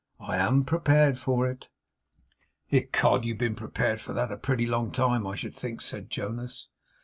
I 0.19 0.37
am 0.37 0.63
prepared 0.63 1.19
for 1.19 1.47
it.' 1.47 1.69
'Ecod! 2.71 3.23
you've 3.23 3.37
been 3.37 3.53
prepared 3.53 4.01
for 4.01 4.13
that 4.13 4.31
a 4.31 4.35
pretty 4.35 4.65
long 4.65 4.89
time, 4.91 5.27
I 5.27 5.35
should 5.35 5.53
think,' 5.53 5.79
said 5.81 6.09
Jonas. 6.09 6.69